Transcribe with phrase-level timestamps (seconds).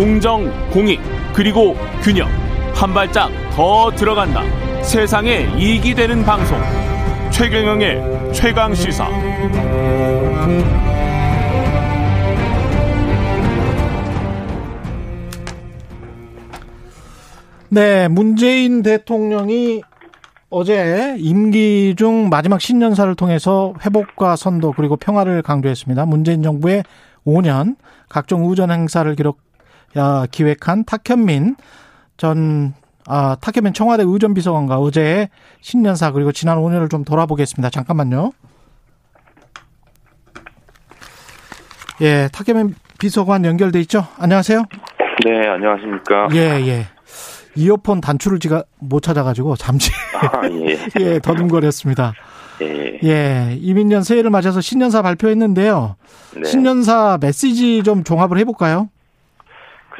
[0.00, 0.98] 공정, 공익,
[1.34, 2.26] 그리고 균형.
[2.72, 4.40] 한 발짝 더 들어간다.
[4.82, 6.58] 세상에 이익이 되는 방송.
[7.30, 9.06] 최경영의 최강 시사.
[17.68, 19.82] 네, 문재인 대통령이
[20.48, 26.06] 어제 임기 중 마지막 신년사를 통해서 회복과 선도 그리고 평화를 강조했습니다.
[26.06, 26.84] 문재인 정부의
[27.26, 27.76] 5년
[28.08, 29.49] 각종 우전 행사를 기록
[30.30, 31.56] 기획한 탁현민
[32.16, 32.74] 전
[33.06, 37.70] 아, 탁현민 청와대 의전비서관과 어제의 신년사 그리고 지난 5년을 좀 돌아보겠습니다.
[37.70, 38.32] 잠깐만요.
[42.02, 44.06] 예, 탁현민 비서관 연결돼 있죠?
[44.18, 44.64] 안녕하세요.
[45.26, 46.28] 네, 안녕하십니까.
[46.32, 46.86] 예, 예.
[47.56, 50.78] 이어폰 단추를 제가 못 찾아가지고 잠시 아, 예.
[51.00, 52.14] 예, 더듬거렸습니다.
[52.62, 52.98] 예.
[53.02, 55.96] 예, 이민년 새해를 맞아서 신년사 발표했는데요.
[56.36, 56.44] 네.
[56.44, 58.88] 신년사 메시지 좀 종합을 해볼까요?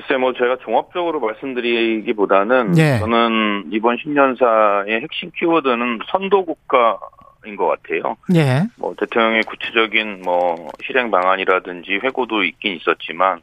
[0.00, 2.98] 글쎄, 뭐 제가 종합적으로 말씀드리기보다는 예.
[2.98, 8.16] 저는 이번 신년사의 핵심 키워드는 선도국가인 것 같아요.
[8.34, 8.62] 예.
[8.78, 13.40] 뭐 대통령의 구체적인 뭐 실행 방안이라든지 회고도 있긴 있었지만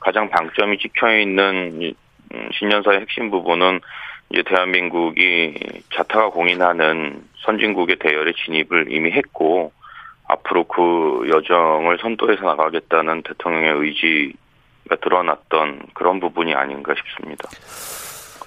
[0.00, 1.94] 가장 방점이 찍혀 있는
[2.34, 3.80] 음, 신년사의 핵심 부분은
[4.30, 5.54] 이제 대한민국이
[5.94, 9.72] 자타가 공인하는 선진국의 대열에 진입을 이미 했고
[10.26, 14.41] 앞으로 그 여정을 선도해서 나가겠다는 대통령의 의지가
[15.00, 17.48] 드러났던 그런 부분이 아닌가 싶습니다.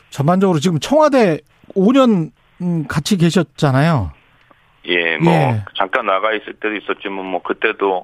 [0.09, 1.39] 전반적으로 지금 청와대
[1.75, 4.11] 5년 음, 같이 계셨잖아요.
[4.85, 5.63] 예, 뭐 예.
[5.75, 8.03] 잠깐 나가 있을 때도 있었지만 뭐 그때도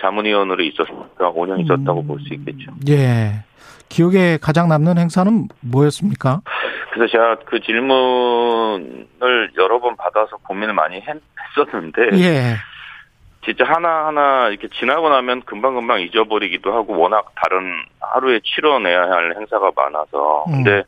[0.00, 2.72] 자문위원으로 있었으니까 5년 있었다고 음, 볼수 있겠죠.
[2.88, 3.44] 예.
[3.88, 6.42] 기억에 가장 남는 행사는 뭐였습니까?
[6.92, 11.16] 그래서 제가 그 질문을 여러 번 받아서 고민을 많이 했,
[11.58, 12.56] 었는데 예.
[13.46, 20.44] 진짜 하나하나 이렇게 지나고 나면 금방금방 잊어버리기도 하고 워낙 다른 하루에 치러내야 할 행사가 많아서
[20.48, 20.64] 음.
[20.64, 20.82] 근데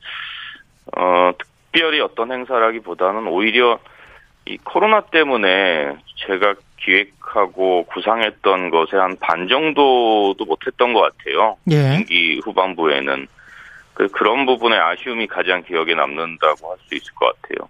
[0.96, 3.78] 어 특별히 어떤 행사라기보다는 오히려
[4.47, 11.56] 이 코로나 때문에 제가 기획하고 구상했던 것에 한 반 정도도 못했던 것 같아요.
[11.70, 11.97] 예.
[11.97, 13.26] 임기 후반부에는
[13.94, 17.68] 그 그런 부분의 아쉬움이 가장 기억에 남는다고 할 수 있을 것 같아요.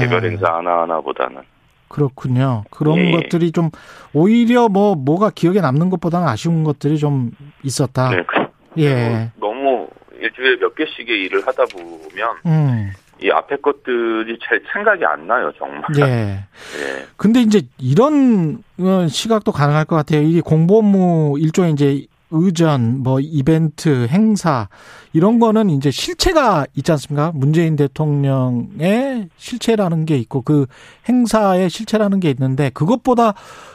[0.00, 0.04] 예.
[0.06, 1.42] 개별 행사 하나 하나보다는.
[1.90, 2.62] 그렇군요.
[2.70, 3.10] 그런 예.
[3.10, 3.70] 것들이 좀
[4.14, 7.32] 오히려 뭐 뭐가 기억에 남는 것보다는 아쉬운 것들이 좀
[7.64, 8.10] 있었다.
[8.10, 8.22] 네.
[8.26, 9.30] 그 예.
[9.40, 12.90] 너무 일주일에 몇 개씩의 일을 하다 보면 음.
[13.20, 15.82] 이 앞에 것들이 잘 생각이 안 나요, 정말.
[15.98, 16.04] 예.
[16.78, 17.06] 예.
[17.16, 18.62] 근데 이제 이런
[19.08, 20.22] 시각도 가능할 것 같아요.
[20.22, 24.68] 이게 공보무 일종의 이제 의전, 뭐 이벤트, 행사
[25.12, 27.32] 이런 거는 이제 실체가 있지 않습니까?
[27.34, 30.66] 문재인 대통령의 실체라는 게 있고 그
[31.08, 33.34] 행사의 실체라는 게 있는데 그것보다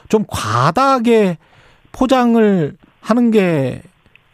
[0.09, 1.38] 좀 과다하게
[1.91, 3.81] 포장을 하는 게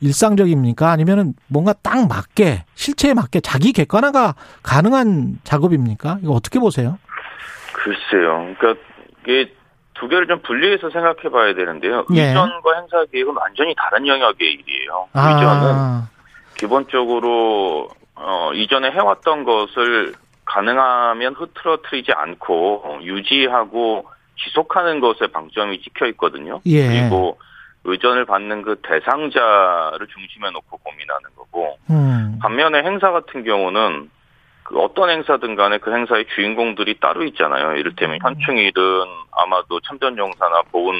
[0.02, 0.90] 일상적입니까?
[0.90, 6.20] 아니면은 뭔가 딱 맞게 실체에 맞게 자기 객관화가 가능한 작업입니까?
[6.24, 6.98] 이거 어떻게 보세요?
[7.74, 8.56] 글쎄요.
[8.58, 8.82] 그러니까
[9.24, 9.53] 이게
[10.02, 12.06] 두 개를 좀 분리해서 생각해 봐야 되는데요.
[12.16, 12.30] 예.
[12.30, 15.08] 의전과 행사 계획은 완전히 다른 영역의 일이에요.
[15.14, 15.30] 아.
[15.30, 16.02] 의전은
[16.58, 20.14] 기본적으로 어 이전에 해왔던 것을
[20.46, 24.08] 가능하면 흐트러트리지 않고 유지하고
[24.44, 26.62] 지속하는 것에 방점이 찍혀 있거든요.
[26.66, 26.88] 예.
[26.88, 27.38] 그리고
[27.84, 32.40] 의전을 받는 그 대상자를 중심에 놓고 고민하는 거고 음.
[32.42, 34.10] 반면에 행사 같은 경우는
[34.72, 37.76] 그 어떤 행사든 간에 그 행사의 주인공들이 따로 있잖아요.
[37.76, 38.26] 이를테면 음.
[38.26, 38.74] 현충일은
[39.32, 40.96] 아마도 참전용사나 보훈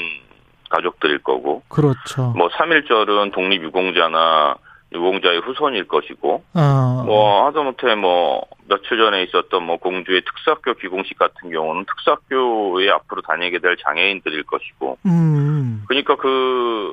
[0.68, 2.32] 가족들일 거고 그렇죠.
[2.36, 4.56] 뭐 3.1절은 독립유공자나
[4.94, 7.02] 유공자의 후손일 것이고 어.
[7.06, 13.58] 뭐 하다못해 뭐 며칠 전에 있었던 뭐 공주의 특수학교 귀공식 같은 경우는 특수학교에 앞으로 다니게
[13.58, 15.84] 될 장애인들일 것이고 음.
[15.88, 16.92] 그러니까 그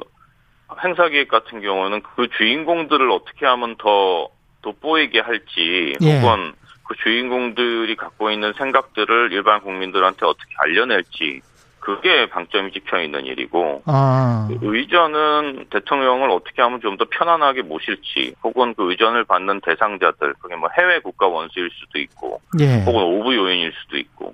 [0.84, 4.30] 행사 계획 같은 경우는 그 주인공들을 어떻게 하면 더
[4.62, 6.22] 돋보이게 할지 예.
[6.22, 6.54] 혹은
[6.90, 11.42] 그 주인공들이 갖고 있는 생각들을 일반 국민들한테 어떻게 알려낼지
[11.80, 14.48] 그게 방점이 찍혀 있는 일이고 아.
[14.50, 20.56] 그 의전은 대통령을 어떻게 하면 좀 더 편안하게 모실지 혹은 그 의전을 받는 대상자들 그게
[20.56, 22.84] 뭐 해외 국가 원수일 수도 있고 예.
[22.84, 24.34] 혹은 오부 요인일 수도 있고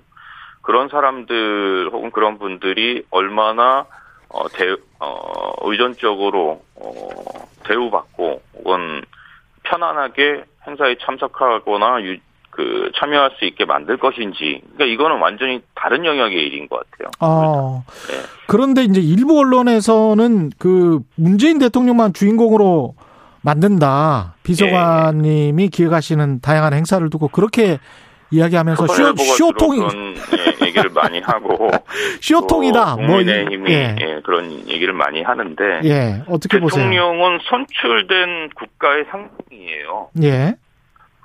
[0.62, 3.84] 그런 사람들 혹은 그런 분들이 얼마나
[4.30, 6.90] 어, 대, 어, 의전적으로 어,
[7.64, 9.02] 대우받고 혹은
[9.62, 12.16] 편안하게 행사에 참석하거나 유,
[12.56, 17.10] 그 참여할 수 있게 만들 것인지 그러니까 이거는 완전히 다른 영역의 일인 것 같아요.
[17.20, 18.14] 아, 네.
[18.46, 22.94] 그런데 이제 일부 언론에서는 그 문재인 대통령만 주인공으로
[23.42, 25.68] 만든다 비서관님이 네.
[25.68, 27.78] 기획하시는 다양한 행사를 두고 그렇게
[28.30, 31.68] 이야기하면서 쇼, 쇼통이 예, 얘기를 많이 하고
[32.20, 32.96] 쇼통이다.
[32.96, 33.96] 뭐 국민의힘이 예.
[34.00, 37.50] 예, 그런 얘기를 많이 하는데 예, 어떻게 대통령은 보세요?
[37.50, 40.08] 선출된 국가의 상징이에요.
[40.22, 40.56] 예.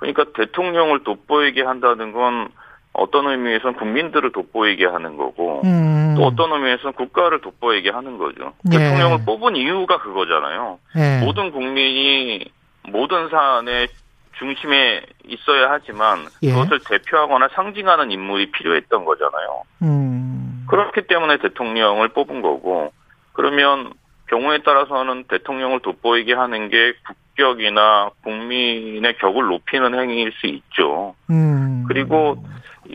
[0.02, 2.48] 그러니까 대통령을 돋보이게 한다는 건
[2.92, 6.14] 어떤 의미에서는 국민들을 돋보이게 하는 거고 음.
[6.16, 8.52] 또 어떤 의미에서는 국가를 돋보이게 하는 거죠.
[8.72, 8.78] 예.
[8.78, 10.78] 대통령을 뽑은 이유가 그거잖아요.
[10.96, 11.24] 예.
[11.24, 12.44] 모든 국민이
[12.90, 13.88] 모든 사안의
[14.38, 16.50] 중심에 있어야 하지만 예.
[16.50, 19.62] 그것을 대표하거나 상징하는 인물이 필요했던 거잖아요.
[19.82, 20.66] 음.
[20.68, 22.92] 그렇기 때문에 대통령을 뽑은 거고
[23.32, 23.92] 그러면
[24.28, 26.92] 경우에 따라서는 대통령을 돋보이게 하는 게
[27.32, 31.14] 국격이나 국민의 격을 높이는 행위일 수 있죠.
[31.30, 31.84] 음.
[31.88, 32.42] 그리고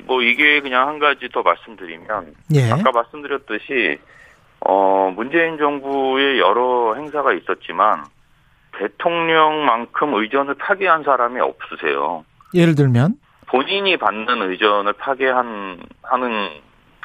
[0.04, 2.72] 뭐 이게 그냥 한 가지 더 말씀드리면 예.
[2.72, 4.00] 아까 말씀드렸듯이
[4.62, 8.04] 어 문재인 정부의 여러 행사가 있었지만
[8.78, 12.26] 대통령만큼 의전을 파괴한 사람이 없으세요.
[12.54, 13.16] 예를 들면
[13.48, 16.50] 본인이 받는 의전을 파괴한 하는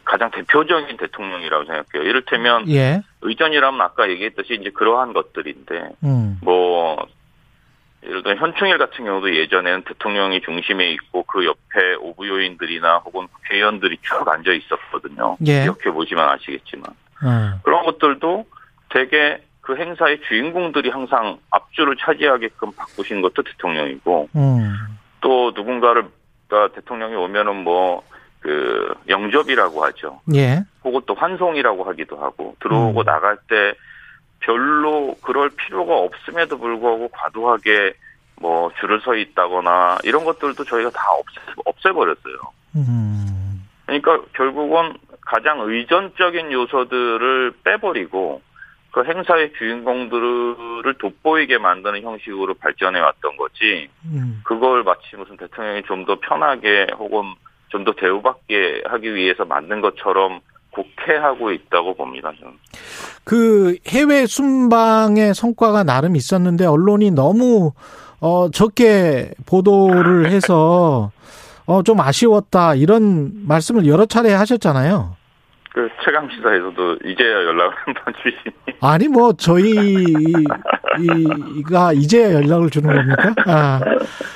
[0.05, 2.09] 가장 대표적인 대통령이라고 생각해요.
[2.09, 3.03] 이를테면 예.
[3.21, 6.39] 의전이라면 아까 얘기했듯이 이제 그러한 것들인데 음.
[6.43, 7.07] 뭐
[8.05, 13.99] 예를 들어 현충일 같은 경우도 예전에는 대통령이 중심에 있고 그 옆에 오부 요인들이나 혹은 국회의원들이
[14.03, 15.37] 쭉 앉아 있었거든요.
[15.47, 15.63] 예.
[15.63, 16.85] 기억해 보시면 아시겠지만
[17.23, 17.61] 음.
[17.63, 18.45] 그런 것들도
[18.91, 24.75] 되게 그 행사의 주인공들이 항상 앞줄을 차지하게끔 바꾸신 것도 대통령이고 음.
[25.21, 26.07] 또 누군가를
[26.75, 28.03] 대통령이 오면은 뭐
[28.43, 30.21] 그 영접이라고 하죠.
[30.35, 30.65] 예.
[30.85, 33.05] 혹은 또 환송이라고 하기도 하고 들어오고 음.
[33.05, 33.73] 나갈 때
[34.43, 37.95] 별로 그럴 필요가 없음에도 불구하고 과도하게
[38.41, 42.35] 뭐 줄을 서 있다거나 이런 것들도 저희가 다 없애, 없애버렸어요.
[42.77, 43.67] 음.
[43.87, 48.43] 그러니까 결국은 가장 의존적인 요소들을 빼버리고
[48.91, 53.89] 그 행사의 주인공들을 돋보이게 만드는 형식으로 발전해 왔던 거지.
[54.05, 54.43] 음.
[54.45, 57.35] 그걸 마치 무슨 대통령이 좀 더 편하게 혹은
[57.69, 60.41] 좀 더 대우받게 하기 위해서 만든 것처럼
[60.73, 62.31] 국회하고 있다고 봅니다.
[62.39, 62.53] 저는.
[63.25, 67.73] 그 해외 순방의 성과가 나름 있었는데 언론이 너무
[68.21, 71.11] 어 적게 보도를 해서
[71.67, 75.17] 어 좀 아쉬웠다 이런 말씀을 여러 차례 하셨잖아요.
[75.73, 78.55] 그 최강 시사에서도 이제야 연락을 한번 주시니.
[78.81, 79.93] 아니 뭐 저희가
[81.95, 83.35] 이제야 연락을 주는 겁니까?
[83.47, 83.81] 아,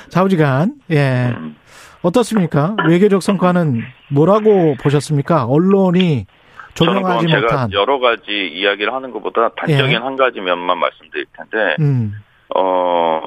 [0.09, 1.55] 좌우지간 예 음.
[2.01, 2.75] 어떻습니까?
[2.87, 5.45] 외교적 성과는 뭐라고 보셨습니까?
[5.45, 6.25] 언론이
[6.73, 9.95] 조명하지 제가 못한 여러 가지 이야기를 하는 것보다 단적인 예.
[9.95, 12.13] 한 가지 면만 말씀드릴 텐데 음.
[12.55, 13.23] 어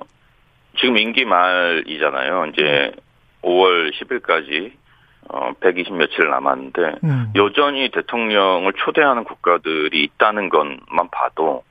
[0.78, 2.46] 지금 임기 말이잖아요.
[2.52, 3.00] 이제 음.
[3.42, 4.72] 5월 10일까지
[5.28, 7.32] 어, 120 며칠 남았는데 음.
[7.36, 11.64] 여전히 대통령을 초대하는 국가들이 있다는 것만 봐도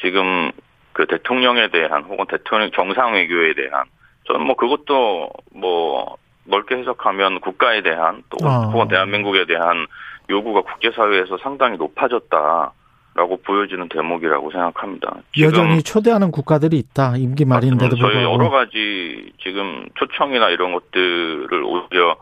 [0.00, 0.50] 지금
[0.92, 3.84] 그 대통령에 대한 혹은 대통령 정상 외교에 대한
[4.26, 8.70] 저는 뭐 그것도 뭐 넓게 해석하면 국가에 대한 또 어.
[8.70, 9.86] 혹은 대한민국에 대한
[10.30, 12.72] 요구가 국제사회에서 상당히 높아졌다.
[13.16, 15.18] 라고 보여지는 대목이라고 생각합니다.
[15.40, 17.16] 여전히 초대하는 국가들이 있다.
[17.16, 18.12] 임기 말인데도 불구하고.
[18.12, 22.16] 저희 여러 가지 지금 초청이나 이런 것들을 오히려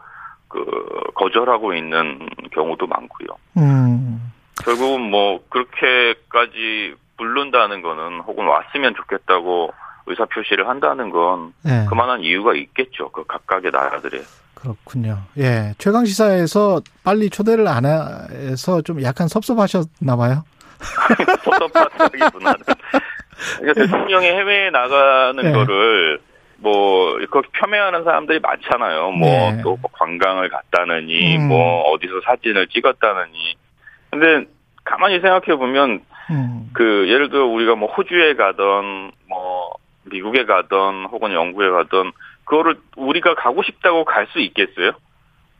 [0.48, 0.62] 그
[1.14, 3.28] 거절하고 있는 경우도 많고요.
[3.56, 4.32] 음.
[4.62, 9.72] 결국은 뭐 그렇게까지 부른다는 거는 혹은 왔으면 좋겠다고
[10.06, 11.86] 의사 표시를 한다는 건 네.
[11.88, 13.10] 그만한 이유가 있겠죠.
[13.10, 14.22] 그 각각의 나라들의.
[14.54, 15.18] 그렇군요.
[15.38, 15.74] 예.
[15.78, 20.44] 최강 시사에서 빨리 초대를 안 해서 좀 약간 섭섭하셨나 봐요.
[21.44, 22.64] 섭섭하다기보다는
[23.58, 25.52] 그러니까 대통령이 해외에 나가는 네.
[25.52, 26.20] 거를
[26.58, 29.10] 뭐 그렇게 폄훼하는 사람들이 많잖아요.
[29.10, 29.62] 뭐또 네.
[29.62, 31.48] 뭐 관광을 갔다느니 음.
[31.48, 33.56] 뭐 어디서 사진을 찍었다느니.
[34.10, 34.48] 근데
[34.84, 36.70] 가만히 생각해 보면 음.
[36.72, 39.74] 그 예를 들어 우리가 뭐 호주에 가던 뭐
[40.12, 42.12] 미국에 가던 혹은 영국에 가던
[42.44, 44.92] 그거를 우리가 가고 싶다고 갈 수 있겠어요?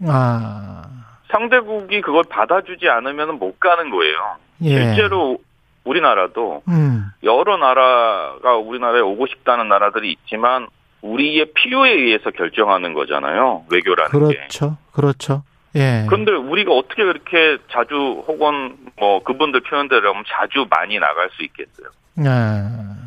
[0.06, 0.82] 아.
[1.30, 4.36] 상대국이 그걸 받아주지 않으면 못 가는 거예요.
[4.62, 4.68] 예.
[4.78, 5.38] 실제로
[5.84, 7.06] 우리나라도 음.
[7.22, 10.68] 여러 나라가 우리나라에 오고 싶다는 나라들이 있지만
[11.00, 13.64] 우리의 필요에 의해서 결정하는 거잖아요.
[13.70, 14.30] 외교라는 그렇죠.
[14.30, 14.36] 게.
[14.36, 14.76] 그렇죠.
[14.92, 15.42] 그렇죠.
[15.74, 16.04] 예.
[16.08, 21.88] 그런데 우리가 어떻게 그렇게 자주 혹은 뭐 그분들 표현대로 하면 자주 많이 나갈 수 있겠어요.
[22.20, 23.01] 예.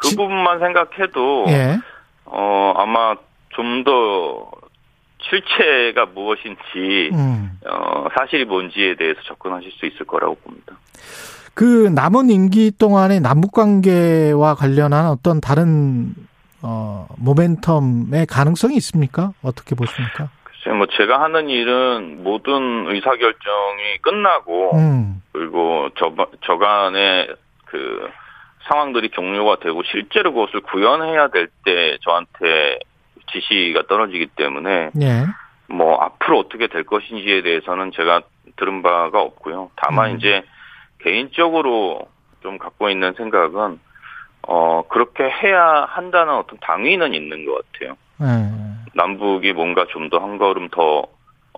[0.00, 0.16] 그 지...
[0.16, 1.78] 부분만 생각해도 예.
[2.24, 3.14] 어 아마
[3.50, 4.50] 좀 더
[5.22, 7.58] 실체가 무엇인지 음.
[7.66, 10.76] 어 사실이 뭔지에 대해서 접근하실 수 있을 거라고 봅니다.
[11.54, 16.14] 그 남은 임기 동안의 남북 관계와 관련한 어떤 다른
[16.62, 19.32] 어, 모멘텀의 가능성이 있습니까?
[19.42, 20.28] 어떻게 보십니까?
[20.44, 25.22] 글쎄, 뭐 제가 하는 일은 모든 의사 결정이 끝나고 음.
[25.32, 26.12] 그리고 저
[26.46, 27.34] 저간의
[27.66, 28.08] 그
[28.68, 32.78] 상황들이 종료가 되고 실제로 그것을 구현해야 될 때 저한테
[33.32, 35.24] 지시가 떨어지기 때문에 네.
[35.68, 38.22] 뭐 앞으로 어떻게 될 것인지에 대해서는 제가
[38.56, 39.70] 들은 바가 없고요.
[39.76, 40.16] 다만 음.
[40.16, 40.42] 이제
[40.98, 42.08] 개인적으로
[42.42, 43.78] 좀 갖고 있는 생각은
[44.42, 47.96] 어 그렇게 해야 한다는 어떤 당위는 있는 것 같아요.
[48.20, 48.84] 음.
[48.94, 51.04] 남북이 뭔가 좀 더 한 걸음 더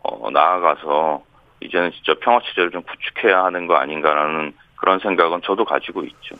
[0.05, 1.23] 어, 나아가서
[1.61, 6.35] 이제는 진짜 평화 체제를 좀 구축해야 하는 거 아닌가라는 그런 생각은 저도 가지고 있죠.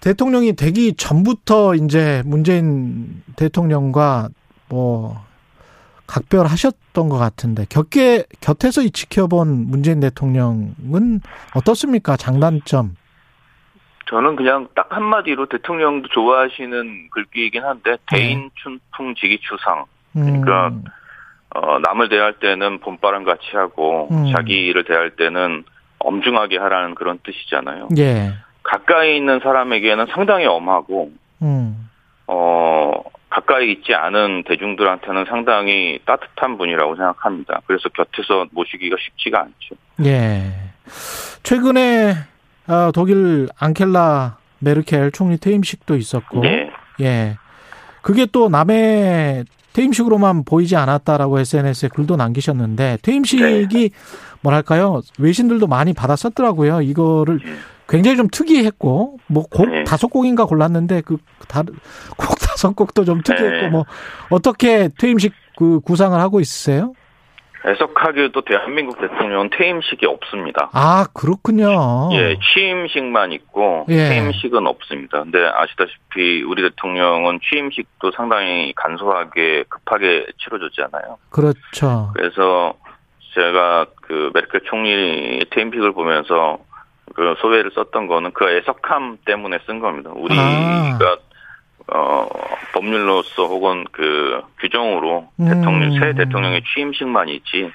[0.00, 4.28] 대통령이 되기 전부터 이제 문재인 대통령과
[4.68, 5.16] 뭐
[6.06, 11.20] 각별하셨던 것 같은데 곁에 곁에서 지켜본 문재인 대통령은
[11.56, 12.16] 어떻습니까?
[12.16, 12.94] 장단점.
[14.08, 19.84] 저는 그냥 딱 한마디로 대통령도 좋아하시는 글귀이긴 한데 대인 춘풍 지기추상.
[20.12, 20.84] 그러니까 음.
[21.56, 24.32] 어, 남을 대할 때는 봄바람 같이 하고 음.
[24.32, 25.64] 자기를 대할 때는
[26.00, 27.88] 엄중하게 하라는 그런 뜻이잖아요.
[27.98, 28.32] 예.
[28.62, 31.88] 가까이 있는 사람에게는 상당히 엄하고 음.
[32.26, 32.92] 어
[33.30, 37.60] 가까이 있지 않은 대중들한테는 상당히 따뜻한 분이라고 생각합니다.
[37.66, 39.76] 그래서 곁에서 모시기가 쉽지가 않죠.
[40.04, 40.52] 예.
[41.42, 42.14] 최근에
[42.68, 46.70] 어, 독일 앙켈라 메르켈 총리 퇴임식도 있었고, 네.
[47.00, 47.36] 예.
[48.02, 53.90] 그게 또 남의 퇴임식으로만 보이지 않았다라고 SNS에 글도 남기셨는데 퇴임식이 네.
[54.42, 56.82] 뭐랄까요 외신들도 많이 받았었더라고요.
[56.82, 57.52] 이거를 네.
[57.88, 59.84] 굉장히 좀 특이했고 뭐곡 네.
[59.84, 61.74] 다섯 곡인가 골랐는데 그 다른
[62.16, 63.68] 곡 다섯 곡도 좀 특이했고 네.
[63.68, 63.84] 뭐
[64.30, 66.92] 어떻게 퇴임식 그 구상을 하고 있으세요?
[67.66, 70.70] 애석하게도 대한민국 대통령은 퇴임식이 없습니다.
[70.72, 72.08] 아, 그렇군요.
[72.12, 74.08] 예, 취임식만 있고 예.
[74.08, 75.22] 퇴임식은 없습니다.
[75.22, 81.18] 근데 아시다시피 우리 대통령은 취임식도 상당히 간소하게 급하게 치러졌잖아요.
[81.30, 82.10] 그렇죠.
[82.14, 82.74] 그래서
[83.34, 86.58] 제가 그 메르켈 총리 퇴임식을 보면서
[87.14, 90.10] 그 소회를 썼던 거는 그 애석함 때문에 쓴 겁니다.
[90.14, 90.98] 우리가 아.
[91.92, 92.28] 어,
[92.72, 95.48] 법률로서 혹은 그 규정으로 음.
[95.48, 97.70] 대통령, 새 대통령의 취임식만 있지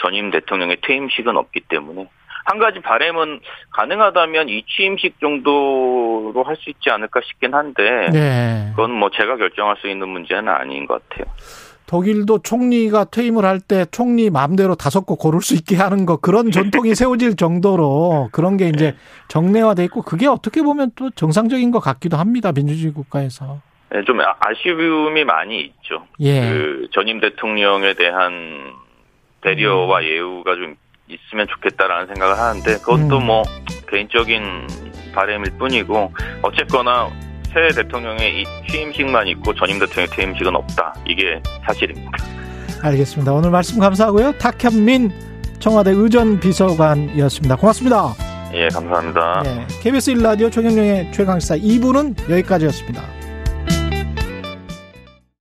[0.00, 2.08] 전임 대통령의 퇴임식은 없기 때문에
[2.46, 8.68] 한 가지 바램은 가능하다면 이 취임식 정도로 할 수 있지 않을까 싶긴 한데 네.
[8.70, 11.32] 그건 뭐 제가 결정할 수 있는 문제는 아닌 것 같아요.
[11.90, 16.52] 독일도 총리가 퇴임을 할 때 총리 마음대로 다섯 곡 고를 수 있게 하는 거 그런
[16.52, 18.94] 전통이 세워질 정도로 그런 게 이제
[19.26, 23.60] 정례화돼 있고 그게 어떻게 보면 또 정상적인 것 같기도 합니다 민주주의 국가에서.
[23.90, 26.06] 네, 좀 아쉬움이 많이 있죠.
[26.20, 26.48] 예.
[26.48, 28.72] 그 전임 대통령에 대한
[29.40, 30.04] 배려와 음.
[30.04, 30.76] 예우가 좀
[31.08, 33.26] 있으면 좋겠다라는 생각을 하는데 그것도 음.
[33.26, 33.42] 뭐
[33.88, 34.68] 개인적인
[35.12, 37.10] 바램일 뿐이고 어쨌거나
[37.52, 40.94] 새 대통령의 취임식만 있고 전임 대통령의 퇴임식은 없다.
[41.06, 42.10] 이게 사실입니다.
[42.82, 43.32] 알겠습니다.
[43.32, 44.32] 오늘 말씀 감사하고요.
[44.38, 45.10] 탁현민
[45.58, 47.56] 청와대 의전 비서관이었습니다.
[47.56, 48.14] 고맙습니다.
[48.54, 49.42] 예, 감사합니다.
[49.44, 53.19] 네, KBS 1라디오 최경영의 최강시사 2부는 여기까지였습니다.